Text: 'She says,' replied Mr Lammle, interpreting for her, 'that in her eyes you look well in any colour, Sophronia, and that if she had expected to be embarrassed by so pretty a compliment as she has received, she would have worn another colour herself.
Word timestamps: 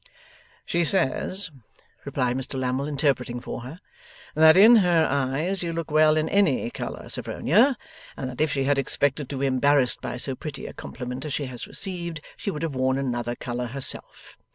'She 0.65 0.83
says,' 0.83 1.51
replied 2.05 2.35
Mr 2.35 2.55
Lammle, 2.59 2.87
interpreting 2.87 3.39
for 3.39 3.61
her, 3.61 3.79
'that 4.33 4.57
in 4.57 4.77
her 4.77 5.05
eyes 5.07 5.61
you 5.61 5.71
look 5.71 5.91
well 5.91 6.17
in 6.17 6.27
any 6.27 6.71
colour, 6.71 7.07
Sophronia, 7.07 7.75
and 8.17 8.27
that 8.27 8.41
if 8.41 8.51
she 8.51 8.63
had 8.63 8.79
expected 8.79 9.29
to 9.29 9.37
be 9.37 9.45
embarrassed 9.45 10.01
by 10.01 10.17
so 10.17 10.33
pretty 10.33 10.65
a 10.65 10.73
compliment 10.73 11.23
as 11.23 11.35
she 11.35 11.45
has 11.45 11.67
received, 11.67 12.19
she 12.35 12.49
would 12.49 12.63
have 12.63 12.73
worn 12.73 12.97
another 12.97 13.35
colour 13.35 13.67
herself. 13.67 14.35